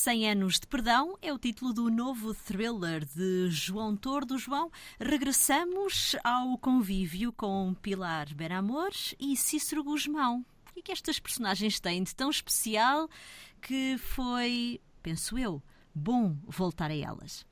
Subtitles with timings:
[0.00, 4.38] 100 anos de perdão é o título do novo thriller de João Tordo.
[4.38, 10.42] João, regressamos ao convívio com Pilar Beramor e Cícero Guzmão.
[10.74, 13.10] O que estas personagens têm de tão especial
[13.60, 15.62] que foi, penso eu,
[15.94, 17.44] bom voltar a elas?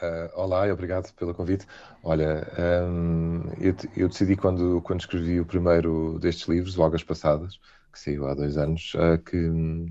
[0.00, 1.66] Uh, olá obrigado pelo convite.
[2.04, 2.46] Olha,
[2.88, 7.58] um, eu, eu, decidi quando, quando escrevi o primeiro destes livros, Logas Passadas,
[7.92, 9.90] que saiu há dois anos, uh, que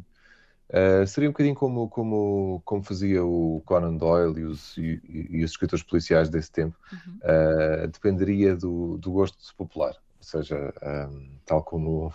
[0.70, 5.44] uh, seria um bocadinho como, como, como fazia o Conan Doyle e os, e, e
[5.44, 6.78] os escritores policiais desse tempo.
[6.92, 7.90] Uhum.
[7.92, 9.96] dependeria do, do gosto popular
[10.28, 10.74] seja,
[11.10, 12.14] um, tal como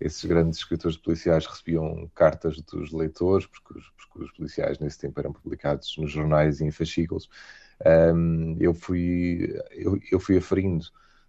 [0.00, 5.20] esses grandes escritores policiais recebiam cartas dos leitores, porque os, porque os, policiais nesse tempo
[5.20, 7.28] eram publicados nos jornais e em fascículos,
[8.14, 10.86] um, eu, fui, eu, eu fui aferindo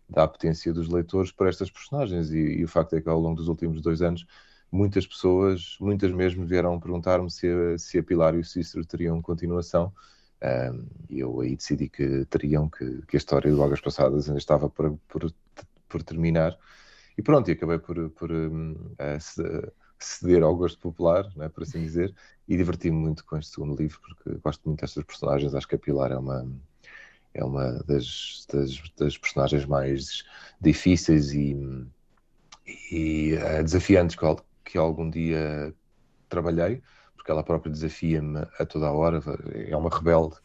[0.10, 3.36] da apetência dos leitores para estas personagens e, e, o facto é que ao longo
[3.36, 4.26] dos últimos dois anos
[4.74, 9.22] muitas pessoas, muitas mesmo vieram perguntar-me se, a, se a Pilar e o Cícero teriam
[9.22, 9.94] continuação
[11.10, 14.70] e eu aí decidi que teriam, que, que a história de Logas Passadas ainda estava
[14.70, 15.32] por, por
[15.94, 16.58] por terminar.
[17.16, 18.76] E pronto, e acabei por, por um,
[20.00, 22.14] ceder ao gosto popular, né, por assim dizer,
[22.48, 25.54] e diverti-me muito com este segundo livro, porque gosto muito destas personagens.
[25.54, 26.48] Acho que a Pilar é uma,
[27.36, 30.24] é uma das, das, das personagens mais
[30.60, 31.56] difíceis e,
[32.92, 34.26] e uh, desafiantes que,
[34.64, 35.74] que algum dia
[36.30, 36.82] trabalhei,
[37.16, 39.22] porque ela própria desafia-me a toda a hora,
[39.54, 40.36] é uma rebelde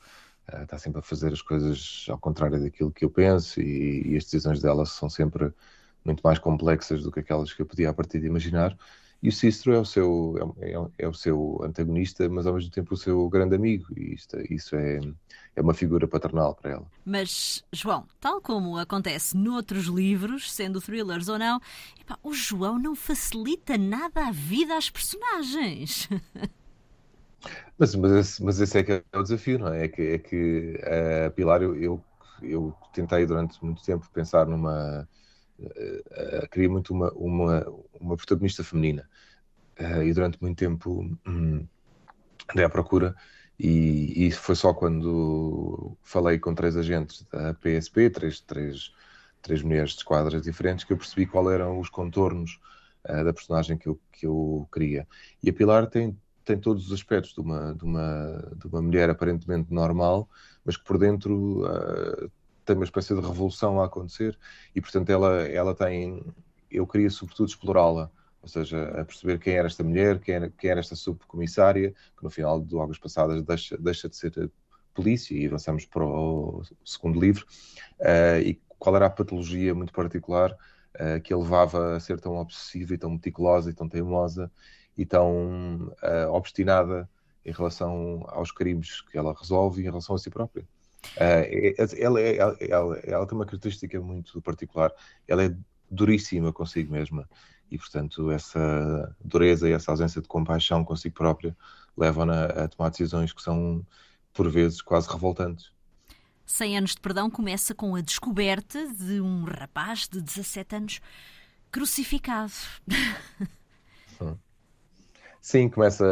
[0.53, 4.17] uh, está sempre a fazer as coisas ao contrário daquilo que eu penso e, e,
[4.17, 5.53] as decisões dela são sempre
[6.05, 8.77] muito mais complexas do que aquelas que eu podia a partir de imaginar.
[9.21, 12.71] E o Cícero é o seu, é, é, é o seu antagonista, mas ao mesmo
[12.71, 15.01] tempo o seu grande amigo, e isto, isso é,
[15.57, 16.87] é uma figura paternal para ela.
[17.05, 21.61] Mas, João, tal como acontece noutros livros, sendo thrillers ou não,
[22.01, 26.09] epá, o João não facilita nada a vida às personagens.
[27.79, 29.85] Mas, mas, esse, mas esse é que é o desafio, não é?
[29.85, 32.05] É que, é que a uh, Pilar, eu, eu,
[32.43, 35.09] eu, tentei durante muito tempo pensar numa.
[35.59, 37.67] Uh, uh, queria muito uma, uma,
[38.01, 39.09] uma protagonista feminina.
[39.79, 41.67] Uh, e durante muito tempo um,
[42.51, 43.15] andei à procura.
[43.59, 48.93] E, e, foi só quando falei com três agentes da PSP, três, três,
[49.43, 52.61] três mulheres de esquadras diferentes, que eu percebi qual eram os contornos
[53.03, 55.09] da personagem que eu, que eu queria.
[55.43, 56.17] E a Pilar tem
[56.49, 60.27] tem todos os aspectos de uma, de uma, de uma mulher aparentemente normal,
[60.65, 62.31] mas que por dentro uh,
[62.69, 64.39] tem uma espécie de revolução a acontecer
[64.75, 66.23] e, portanto, ela, ela tem.
[66.71, 68.11] Eu queria, sobretudo, explorá-la,
[68.43, 72.23] ou seja, a perceber quem era esta mulher, quem era, quem era esta subcomissária, que
[72.23, 74.51] no final de Águas Passadas deixa, deixa de ser
[74.93, 77.47] polícia e avançamos para o segundo livro,
[78.01, 82.37] uh, e qual era a patologia muito particular uh, que a levava a ser tão
[82.37, 84.51] obsessiva e tão meticulosa e tão teimosa
[84.97, 87.09] e tão uh, obstinada
[87.47, 90.67] em relação aos crimes que ela resolve e em relação a si própria.
[91.17, 94.93] Uh, ela, ela, ela, ela, tem uma característica muito particular.
[95.27, 95.57] Ela é
[95.91, 97.29] duríssima consigo mesma
[97.71, 101.57] e, portanto, essa dureza e essa ausência de compaixão consigo própria
[101.97, 103.85] levam-na a tomar decisões que são,
[104.33, 105.73] por vezes, quase revoltantes.
[106.47, 111.01] 100 anos de perdão começa com a descoberta de um rapaz de 17 anos
[111.71, 112.53] crucificado.
[115.41, 116.05] Sim, começa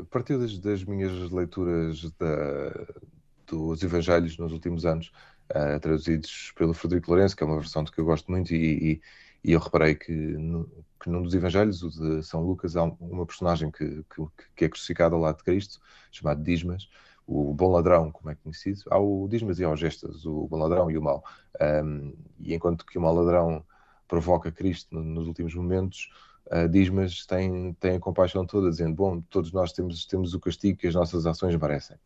[0.00, 2.70] a partir das, das minhas leituras da,
[3.48, 5.12] dos Evangelhos nos últimos anos,
[5.50, 8.92] uh, traduzidos pelo Frederico Lourenço, que é uma versão de que eu gosto muito, e,
[8.92, 9.00] e,
[9.44, 10.66] e eu reparei que, no,
[11.00, 14.26] que num dos Evangelhos, o de São Lucas, há uma personagem que, que,
[14.56, 16.88] que é crucificada ao lado de Cristo, chamado Dismas,
[17.28, 18.80] o bom ladrão, como é conhecido.
[18.90, 21.22] Há o Dismas e há o Gestas, o bom ladrão e o mau.
[21.60, 23.62] Um, e enquanto que o mau ladrão
[24.08, 26.10] provoca Cristo nos últimos momentos,
[26.46, 30.78] uh, Dismas tem, tem a compaixão toda, dizendo: Bom, todos nós temos, temos o castigo
[30.78, 31.98] que as nossas ações merecem.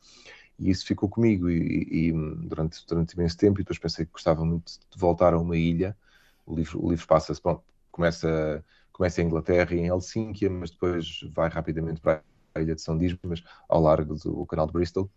[0.59, 3.61] E isso ficou comigo e, e, durante, durante imenso tempo.
[3.61, 5.97] E depois pensei que gostava muito de voltar a uma ilha.
[6.47, 7.41] O livro, o livro passa-se,
[7.91, 12.23] começa, começa em Inglaterra e em Helsínquia, mas depois vai rapidamente para
[12.55, 15.11] a ilha de São Dismas, ao largo do canal de Bristol.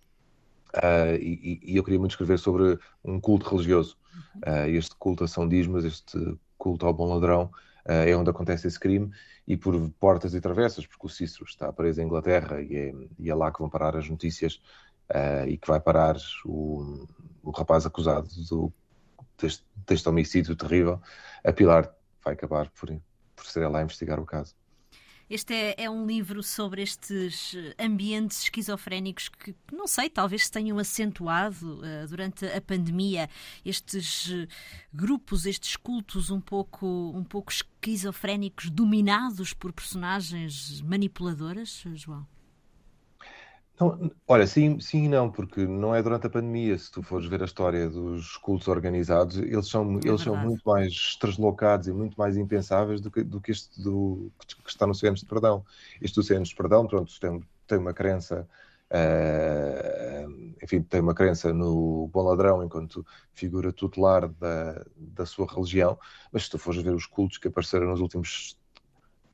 [0.76, 3.98] Uh, e, e, eu queria muito escrever sobre um culto religioso.
[4.38, 7.46] Uh, este culto a São Dismas, este culto ao bom ladrão,
[7.86, 9.10] uh, é onde acontece esse crime,
[9.48, 13.30] e por portas e travessas, porque o Cícero está preso em Inglaterra e é, e
[13.30, 14.62] é lá que vão parar as notícias
[15.14, 17.08] uh, e que vai parar o,
[17.44, 18.74] o rapaz acusado do,
[19.38, 21.02] deste, deste homicídio terrível.
[21.44, 21.94] A Pilar
[22.24, 22.90] vai acabar por,
[23.36, 24.56] por ser ela a investigar o caso.
[25.28, 30.78] Este é, é, um livro sobre estes ambientes esquizofrénicos que, não sei, talvez se tenham
[30.78, 33.28] acentuado uh, durante a pandemia.
[33.66, 34.32] Estes
[34.94, 36.86] grupos, estes cultos um pouco,
[37.16, 42.28] um pouco esquizofrénicos, dominados por personagens manipuladoras, João?
[43.80, 46.78] Não, olha, sim, sim e não, porque não é durante a pandemia.
[46.78, 50.62] Se tu fores ver a história dos cultos organizados, eles são, É eles são muito
[50.66, 54.32] mais translocados e muito mais impensáveis do que, do que este do,
[54.64, 55.66] que está no Cenos de Perdão.
[56.00, 58.48] Este do Cenos de Perdão, pronto, tem, tem uma crença,
[58.90, 60.26] eh,
[60.64, 66.00] enfim, tem uma crença no bom ladrão enquanto figura tutelar da, da sua religião,
[66.32, 68.58] mas se tu fores ver os cultos que apareceram nos últimos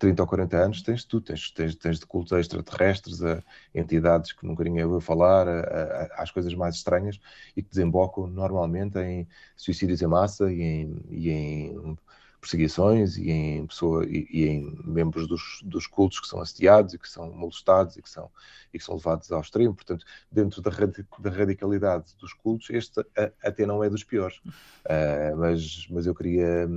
[0.02, 3.44] 30 ou 40 anos, tens tudo, tens, tens, tens de cultos extraterrestres, a
[3.74, 7.20] entidades que nunca ninguém ouviu falar, a, a, às coisas mais estranhas
[7.56, 11.98] e que desembocam normalmente em suicídios em massa e em, e em
[12.42, 16.98] perseguições e em, pessoa, e, e, em membros dos, dos cultos que são assediados e
[16.98, 18.32] que são molestados e que são,
[18.74, 19.76] e que são levados ao extremo.
[19.76, 23.06] Portanto, dentro da, da radicalidade dos cultos, este
[23.44, 24.38] até não é dos piores.
[24.38, 26.68] Uh, mas, mas eu queria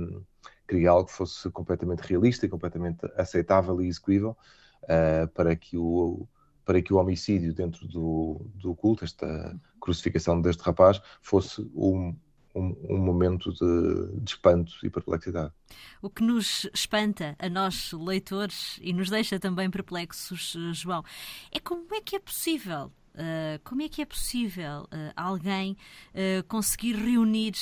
[0.67, 4.35] queria algo que fosse completamente realista completamente aceitável e execuível
[4.83, 6.27] uh, para que o
[6.65, 12.15] para que o homicídio dentro do, do culto, esta crucificação deste rapaz, fosse um,
[12.55, 15.53] um, um momento de, de, espanto e perplexidade.
[16.01, 21.03] O que nos espanta a nós, leitores, e nos deixa também perplexos, João,
[21.51, 25.77] é como é que é possível Uh, como é que é possível uh, alguém
[26.11, 27.53] uh, conseguir reunir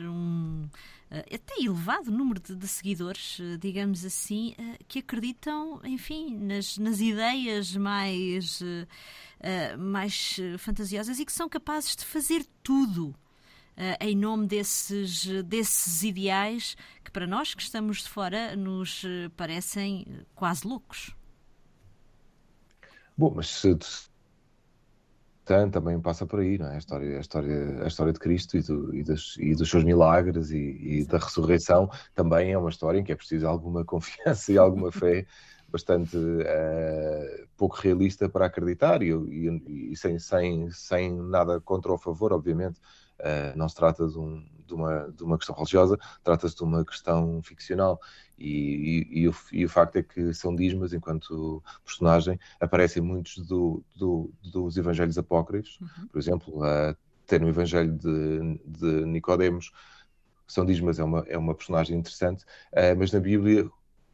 [0.00, 0.68] um
[1.10, 4.54] até elevado número de, de seguidores, digamos assim,
[4.88, 8.60] que acreditam, enfim, nas, nas ideias mais,
[9.78, 13.14] mais fantasiosas e que são capazes de fazer tudo
[14.00, 19.02] em nome desses, desses ideais que para nós que estamos de fora nos
[19.36, 21.14] parecem quase loucos.
[23.16, 23.76] Bom, mas se,
[25.70, 26.74] também passa por aí, não é?
[26.74, 29.84] A história, a história, a história de Cristo e, do, e, dos, e dos, seus
[29.84, 34.52] milagres e, e, da ressurreição também é uma história em que é preciso alguma confiança
[34.52, 35.24] e alguma fé
[35.70, 42.32] bastante uh, pouco realista para acreditar e, sem, sem, sem nada contra ou a favor,
[42.32, 42.80] obviamente.
[43.20, 46.84] Uh, não se trata de, um, de, uma, de uma questão religiosa, trata-se de uma
[46.84, 48.00] questão ficcional.
[48.38, 53.38] E, e, e, o, e, o, facto é que São Dismas, enquanto personagem, aparecem muitos
[53.38, 55.78] do, do, dos evangelhos apócrifos.
[55.80, 56.08] Uhum.
[56.08, 56.62] Por exemplo,
[57.26, 59.72] tem no evangelho de, de Nicodemos,
[60.46, 63.68] São Dismas é uma, é uma personagem interessante, uh, mas na Bíblia,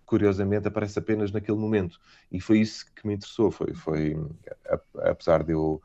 [0.06, 2.00] curiosamente, aparece apenas naquele momento.
[2.30, 3.50] E foi isso que me interessou.
[3.50, 4.16] Foi, foi
[5.02, 5.82] apesar de eu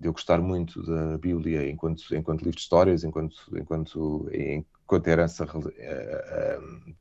[0.00, 5.44] de eu gostar muito da Bíblia enquanto, enquanto livro de histórias, enquanto, enquanto, enquanto herança
[5.44, 6.94] uh,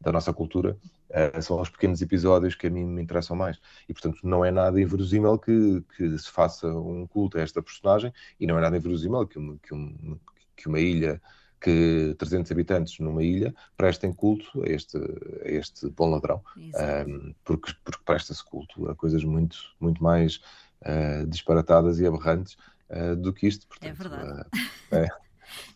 [0.00, 0.76] da nossa cultura,
[1.10, 3.60] uh, são os pequenos episódios que a mim me interessam mais.
[3.88, 8.12] E, portanto, não é nada inverosímil que, que se faça um culto a esta personagem
[8.38, 10.18] e não é nada inverosímil que, que, um,
[10.56, 11.20] que uma ilha
[11.64, 17.72] que 300 habitantes numa ilha prestem culto a este, a este bom ladrão, um, porque,
[17.82, 20.42] porque presta-se culto a coisas muito, muito mais
[20.84, 22.56] uh, disparatadas e aberrantes
[22.90, 23.66] uh, do que isto.
[23.66, 24.48] Portanto, é verdade.
[24.92, 25.08] É.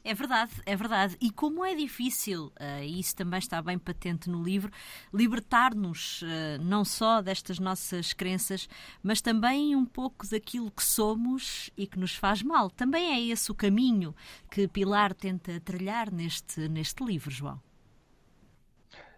[0.02, 1.16] É verdade, é verdade.
[1.20, 2.50] E como é difícil,
[2.82, 4.72] e isso também está bem patente no livro,
[5.12, 6.24] libertar-nos
[6.60, 8.68] não só destas nossas crenças,
[9.02, 12.70] mas também um pouco daquilo que somos e que nos faz mal.
[12.70, 14.14] Também é esse o caminho
[14.50, 17.60] que Pilar tenta trilhar neste, neste livro, João.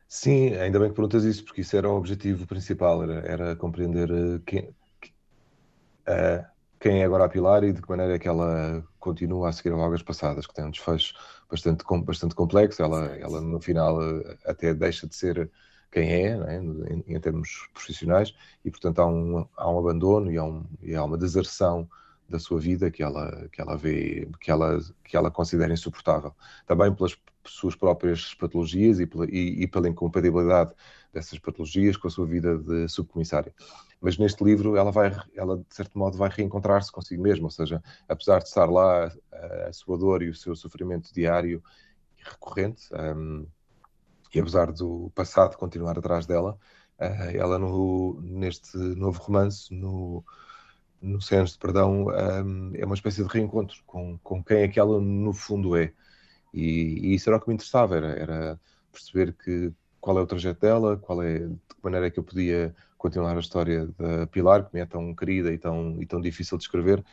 [0.08, 4.10] Sim, ainda bem que perguntas isso, porque isso era o objetivo principal, era, era compreender
[4.44, 4.74] quem,
[6.08, 6.44] uh,
[6.78, 9.70] quem é agora a Pilar e de que maneira é que ela continua a seguir
[9.74, 11.14] vagas passadas, que tem um desfecho
[11.50, 12.82] bastante, bastante complexo.
[12.82, 13.98] Ela, ela no final
[14.46, 15.50] até deixa de ser
[15.90, 16.56] quem é, é?
[16.56, 20.94] Em, em, termos profissionais, e portanto há um, há um abandono e há, um, e
[20.94, 21.88] há uma deserção
[22.28, 26.32] da sua vida que ela, que ela vê, que ela, que ela considera insuportável.
[26.66, 30.72] Também pelas suas próprias patologias e pela, e, e pela incompatibilidade
[31.12, 33.54] dessas patologias com a sua vida de subcomissária.
[34.00, 37.82] Mas neste livro ela vai, ela de certo modo vai reencontrar-se consigo mesma, ou seja,
[38.08, 41.62] apesar de estar lá a, a sua dor e o seu sofrimento diário
[42.18, 43.46] e recorrente, um,
[44.32, 46.58] e apesar do passado continuar atrás dela,
[46.98, 50.24] uh, ela no, neste novo romance, no,
[51.02, 54.78] no Cenas de Perdão, um, é uma espécie de reencontro com, com quem é que
[54.78, 55.92] ela no fundo é.
[56.54, 58.60] E, e isso era o que me interessava, era, era
[58.92, 62.24] perceber que, qual é o trajeto dela, qual é, de que maneira é que eu
[62.24, 66.20] podia continuar a história da Pilar, que me é tão querida e tão, e tão
[66.20, 67.04] difícil de escrever,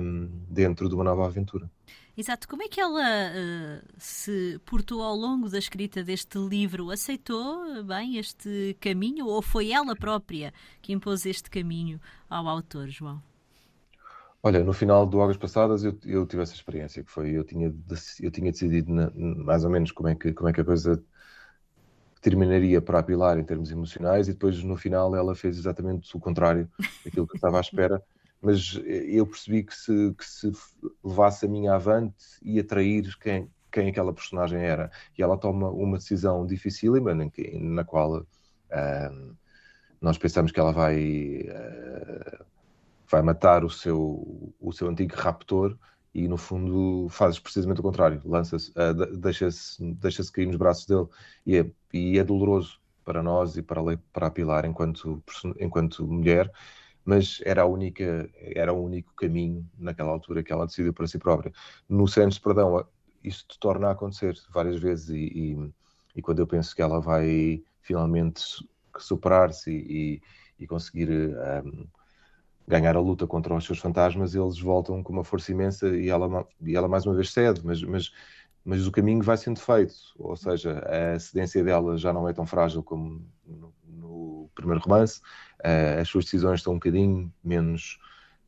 [0.00, 1.70] um, dentro de uma nova aventura.
[2.16, 2.48] Exato.
[2.48, 6.90] Como é que ela uh, se portou ao longo da escrita deste livro?
[6.90, 13.22] Aceitou bem este caminho ou foi ela própria que impôs este caminho ao autor, João?
[14.42, 17.74] Olha, no final do Águas Passadas eu, eu tive essa experiência, que foi, eu tinha,
[18.20, 21.02] eu tinha decidido na, mais ou menos como é que, como é que a coisa
[22.20, 26.20] terminaria para a Pilar em termos emocionais e depois no final ela fez exatamente o
[26.20, 26.68] contrário
[27.04, 28.02] daquilo que eu estava à espera
[28.40, 30.52] mas eu percebi que se, que se
[31.02, 34.90] levasse a minha avante ia atrair quem, quem aquela personagem era.
[35.18, 39.36] E ela toma uma decisão dificílima na qual uh,
[40.00, 42.44] nós pensamos que ela vai, uh,
[43.10, 45.76] vai matar o seu, o seu antigo raptor
[46.16, 51.06] e no fundo faz precisamente o contrário, lança-se, uh, deixa-se deixa cair nos braços dele
[51.44, 55.22] e é, e é doloroso para nós e para a, para a Pilar enquanto,
[55.60, 56.50] enquanto mulher,
[57.04, 61.18] mas era a única, era o único caminho naquela altura que ela decidiu para si
[61.18, 61.52] própria.
[61.86, 62.82] No Senso Perdão,
[63.22, 65.72] isto torna a acontecer várias vezes e, e,
[66.16, 68.42] e quando eu penso que ela vai finalmente
[68.98, 70.22] superar-se e,
[70.58, 71.86] e, conseguir um,
[72.66, 76.46] ganhar a luta contra os seus fantasmas, eles voltam com uma força imensa e ela,
[76.60, 78.10] e ela mais uma vez cede, mas, mas
[78.66, 82.44] mas o caminho vai sendo feito, ou seja, a cedência dela já não é tão
[82.44, 85.20] frágil como no, no primeiro romance,
[85.60, 87.96] uh, as suas decisões estão um bocadinho menos,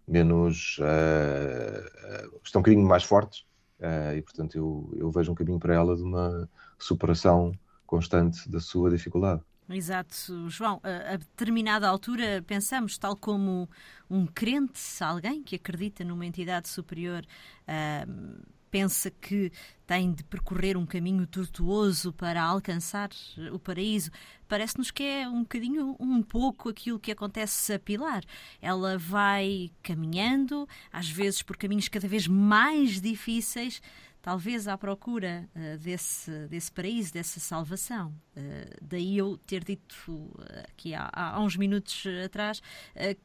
[0.09, 3.47] menos uh, estão um bocadinho mais fortes,
[3.79, 7.57] uh, e portanto eu, eu vejo um caminho para ela de uma superação
[7.87, 9.41] constante da sua dificuldade.
[9.71, 10.81] Exato, João.
[10.83, 13.69] A, determinada altura pensamos, tal como
[14.09, 17.23] um crente, alguém que acredita numa entidade superior,
[17.69, 19.53] uh, pensa que
[19.87, 23.11] tem de percorrer um caminho tortuoso para alcançar
[23.53, 24.11] o paraíso.
[24.47, 28.23] Parece-nos que é um bocadinho, um pouco aquilo que acontece a Pilar.
[28.61, 33.81] Ela vai caminhando, às vezes por caminhos cada vez mais difíceis,
[34.29, 38.13] talvez à procura uh, desse, desse paraíso, dessa salvação.
[38.37, 40.35] Uh, daí eu ter dito uh,
[40.69, 42.61] aqui há, há, uns minutos atrás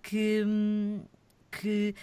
[0.02, 1.02] que, hum,
[1.52, 1.94] que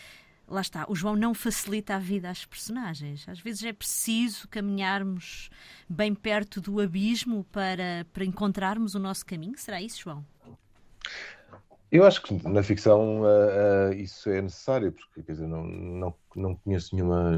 [0.46, 3.26] lá está, o João não facilita a vida às personagens.
[3.26, 5.48] Às vezes é preciso caminharmos
[5.88, 9.54] bem perto do abismo para, para encontrarmos o nosso caminho.
[9.56, 10.22] Será isso, João?
[11.90, 16.14] Eu acho que na ficção uh, uh, isso é necessário, porque quer dizer, não, não,
[16.36, 17.32] não conheço nenhuma,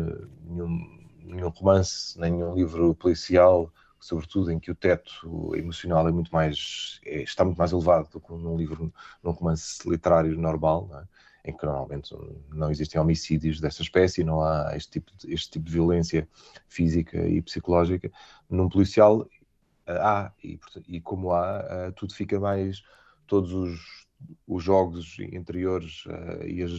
[0.44, 7.00] nenhum, nenhum romance, nenhum livro policial, sobretudo em que o teto emocional é muito mais,
[7.04, 10.88] é, está muito mais elevado do que num livro, num romance literário normal.
[10.94, 11.22] É?
[11.44, 12.14] em que normalmente
[12.50, 16.28] não existem homicídios dessa espécie, não há este tipo de, este tipo de violência
[16.68, 18.12] física e psicológica.
[18.48, 19.28] Num policial
[19.86, 22.82] eh, há, e, e como há, eh, tudo fica mais.
[23.26, 24.06] Todos os,
[24.46, 26.70] os jogos interiores uh, e as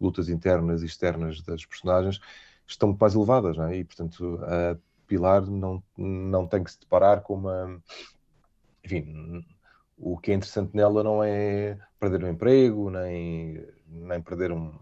[0.00, 2.20] lutas internas e externas das personagens
[2.66, 3.76] estão muito mais elevadas, é?
[3.76, 7.82] E, portanto, a Pilar não, não tem que se deparar com uma.
[8.84, 9.44] Enfim,
[9.96, 14.72] o que é interessante nela não é perder o emprego, nem, nem perder um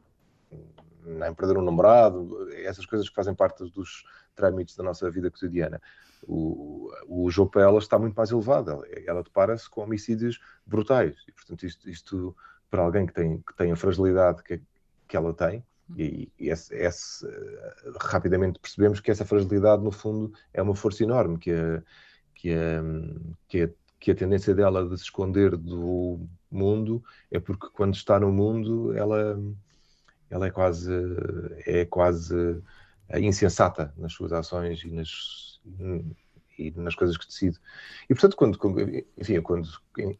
[1.05, 5.81] nem perder um namorado, essas coisas que fazem parte dos trâmites da nossa vida cotidiana.
[6.27, 8.71] O, o jogo para ela está muito mais elevado.
[8.71, 11.17] Ela, ela depara-se com homicídios brutais.
[11.27, 12.37] E, portanto, isto, isto,
[12.71, 14.62] para alguém que tem, que tem a fragilidade que,
[15.09, 15.65] que ela tem,
[15.97, 17.27] e, e esse, esse,
[18.01, 21.83] rapidamente percebemos que essa fragilidade, no fundo, é uma força enorme que a,
[22.35, 22.83] que a,
[23.49, 23.69] que a
[24.03, 28.93] que a tendência dela de se esconder do mundo é porque quando está no mundo
[28.97, 29.41] ela,
[30.29, 30.93] ela é quase
[31.65, 32.61] é quase
[33.15, 35.61] insensata nas suas ações e nas,
[36.59, 37.61] e nas coisas que decide.
[38.11, 38.59] E portanto, quando,
[39.17, 39.69] enfim, quando,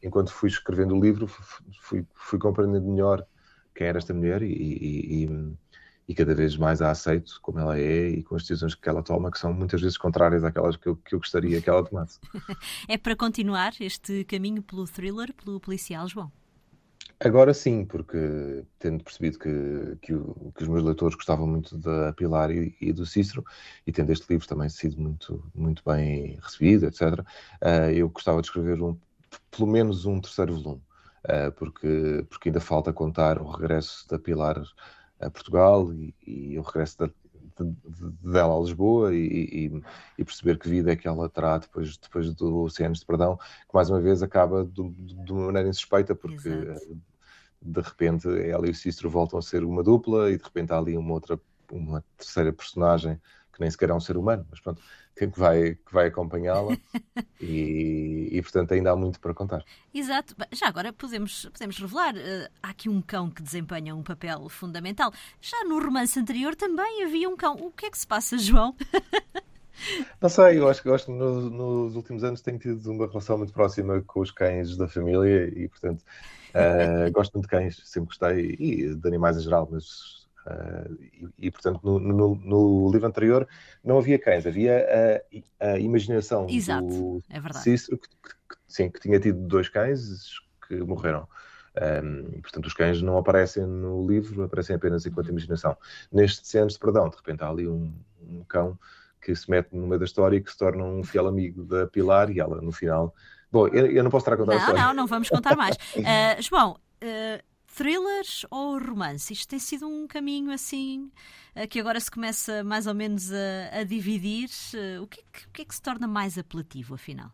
[0.00, 3.26] enquanto fui escrevendo o livro, fui, fui compreendendo melhor
[3.75, 5.57] quem era esta mulher e, e, e
[6.09, 9.02] e cada vez mais a aceito como ela é e com as decisões que ela
[9.02, 12.19] toma, que são muitas vezes contrárias àquelas que eu, que eu gostaria que ela tomasse.
[12.88, 16.31] é para continuar este caminho pelo thriller, pelo policial, João?
[17.25, 22.12] Agora sim, porque tendo percebido que, que, o, que, os meus leitores gostavam muito da
[22.14, 23.45] Pilar e, e, do Cícero,
[23.87, 27.25] e tendo este livro também sido muito, muito bem recebido, etc., uh,
[27.61, 28.99] eh, eu gostava de escrever um,
[29.52, 30.83] pelo menos um terceiro volume,
[31.57, 34.61] porque, porque ainda falta contar o regresso da Pilar
[35.21, 37.75] a Portugal e, e o regresso da, de,
[38.23, 39.83] dela a Lisboa e, e,
[40.19, 43.75] e, perceber que vida é que ela terá depois, depois do Oceanos de Perdão, que
[43.75, 46.99] mais uma vez acaba de, de uma maneira insuspeita, porque Exato.
[47.61, 50.79] de repente ela e o Cícero voltam a ser uma dupla e de repente há
[50.79, 51.38] ali uma outra,
[51.71, 53.21] uma terceira personagem
[53.52, 54.80] que nem sequer é um ser humano, mas pronto,
[55.14, 56.76] que vai, que vai acompanhá-la
[57.40, 59.64] e, e, portanto, ainda há muito para contar.
[59.92, 60.35] Exato.
[60.50, 65.12] Já agora podemos, podemos revelar, uh, há aqui um cão que desempenha um papel fundamental.
[65.40, 67.54] Já no romance anterior também havia um cão.
[67.56, 68.75] O que é que se passa, João?
[70.21, 73.52] Não sei, eu acho que gosto no, nos últimos anos tenho tido uma relação muito
[73.52, 76.02] próxima com os cães da família e, portanto,
[76.54, 81.46] uh, gosto muito de cães, sempre gostei, e de animais em geral, mas Uh, e,
[81.46, 83.46] e, portanto, no, no, no, livro anterior
[83.84, 85.22] não havia cães, havia
[85.61, 87.62] a, a imaginação Exato, do é verdade.
[87.62, 91.28] Cícero, que, que, sim, que tinha tido dois cães que morreram.
[91.75, 95.76] Um, portanto, os cães não aparecem no livro, aparecem apenas enquanto imaginação.
[96.11, 98.78] Neste Cenos de Perdão, de repente há ali um, um, cão
[99.20, 101.87] que se mete no meio da história e que se torna um fiel amigo da
[101.87, 103.14] Pilar e ela, no final.
[103.50, 104.82] Bom, eu, eu não posso estar a contar não, a história.
[104.82, 105.76] Não, não vamos contar mais.
[105.76, 109.33] Uh, João, uh, thrillers ou romance?
[109.33, 111.11] Isto tem sido um caminho assim
[111.57, 114.50] uh, que agora se começa mais ou menos a, a dividir.
[115.02, 117.33] o, que é que, o que é que se torna mais apelativo, afinal?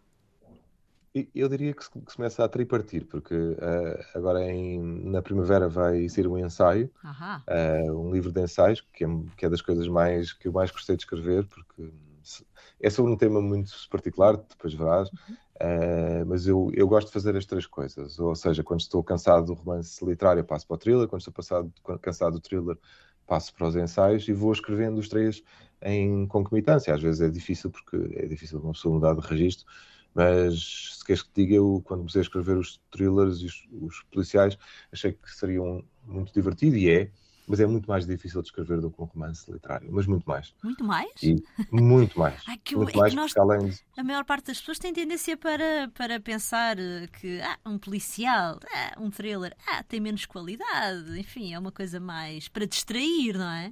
[1.34, 4.80] Eu diria que se, começa a tripartir, porque uh, agora em,
[5.10, 9.48] na primavera vai ser um ensaio, uh, um livro de ensaios, que é, que é,
[9.48, 11.90] das coisas mais que eu mais gostei de escrever, porque
[12.80, 15.36] é sobre um tema muito particular, depois verás, uhum.
[15.60, 19.46] Uh, mas eu, eu gosto de fazer as três coisas, ou seja, quando estou cansado
[19.46, 22.76] do romance literário passo para o thriller, quando estou passado, cansado do thriller
[23.26, 25.42] passo para os ensaios e vou escrevendo os três
[25.82, 26.94] em concomitância.
[26.94, 29.66] Às vezes é difícil porque é difícil uma pessoa mudar de registro,
[30.14, 33.68] mas se queres que te diga, eu quando comecei a escrever os thrillers e os,
[33.80, 34.58] os policiais,
[34.90, 37.10] achei que seriam muito divertido e é,
[37.48, 40.54] mas é muito mais difícil de escrever do que um romance literário, mas muito mais.
[40.62, 41.10] Muito mais?
[41.22, 42.40] E muito mais.
[42.46, 43.80] Ai, que, muito é mais nós, além de...
[43.96, 46.76] A maior parte das pessoas tem tendência para, para pensar
[47.20, 51.98] que ah, um policial, ah, um thriller, ah, tem menos qualidade, enfim, é uma coisa
[51.98, 53.68] mais para distrair, não é?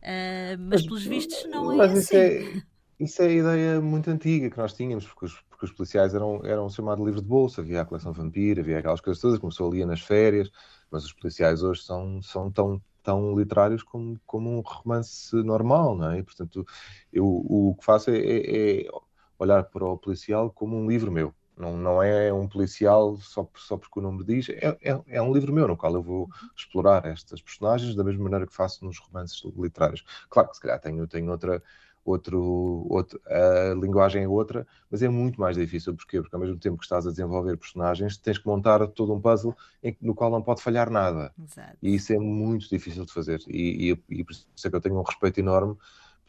[0.00, 2.00] Uh, mas, mas pelos vistos não é mas assim.
[2.00, 2.62] Isso é,
[2.98, 6.40] isso é a ideia muito antiga que nós tínhamos, porque os, porque os policiais eram,
[6.44, 9.84] eram chamados livros de bolsa, havia a coleção vampira, havia aquelas coisas todas, começou ali
[9.84, 10.50] nas férias,
[10.90, 16.10] mas os policiais hoje são, são tão tão literários como, como um romance normal, não
[16.10, 16.18] é?
[16.18, 16.66] E, portanto,
[17.12, 18.90] eu o que faço é, é, é,
[19.38, 21.34] olhar para o policial como um livro meu.
[21.56, 25.32] Não, não é um policial só, só porque o nome diz, é, é, é, um
[25.32, 28.98] livro meu no qual eu vou explorar estas personagens da mesma maneira que faço nos
[28.98, 30.02] romances literários.
[30.30, 31.62] Claro que se calhar tenho, tenho outra
[32.10, 35.94] outro, outro, a linguagem é outra, mas é muito mais difícil.
[35.94, 36.20] Porquê?
[36.20, 39.56] Porque ao mesmo tempo que estás a desenvolver personagens, tens que montar todo um puzzle
[39.82, 41.32] em, no qual não pode falhar nada.
[41.42, 41.76] Exato.
[41.82, 43.40] E isso é muito difícil de fazer.
[43.48, 45.76] E, e, e por isso é que eu tenho um respeito enorme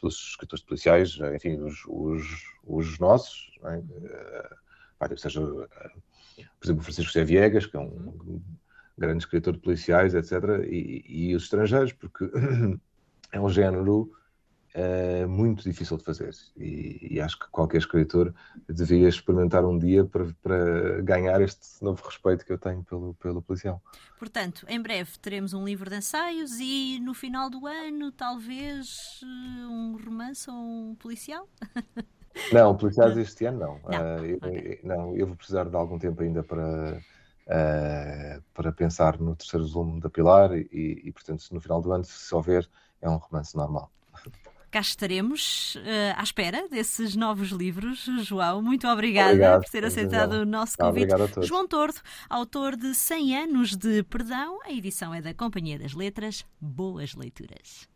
[0.00, 2.22] pelos escritores policiais, enfim, os, os,
[2.64, 5.16] os nossos, é?
[5.16, 5.68] seja, por
[6.64, 8.40] exemplo, Francisco José Viegas, que é um
[8.98, 12.28] grande escritor de policiais, etc., e, e os estrangeiros, porque
[13.32, 14.12] é um género
[14.74, 18.34] é muito difícil de fazer e, e, acho que qualquer escritor
[18.66, 23.42] devia experimentar um dia para, para, ganhar este novo respeito que eu tenho pelo, pelo
[23.42, 23.82] policial.
[24.18, 29.66] Portanto, em breve teremos um livro de ensaios e no final do ano talvez eh,
[29.66, 31.46] um romance ou um policial?
[32.50, 33.80] Não, policiais este ano não.
[33.90, 34.80] Não, uh, eu, okay.
[34.82, 40.00] não, eu vou precisar de algum tempo ainda para, uh, para pensar no terceiro volume
[40.00, 42.66] da Pilar e, e, portanto, no final do ano, se houver,
[43.02, 43.92] é um romance normal
[44.72, 45.80] cá estaremos uh,
[46.16, 48.06] à espera desses novos livros.
[48.22, 51.12] João, muito obrigada Obrigado, por ter aceitado o nosso convite.
[51.42, 54.60] João Tordo, autor de 100 anos de Perdão.
[54.64, 56.46] A edição é da Companhia das Letras.
[56.58, 57.91] Boas leituras.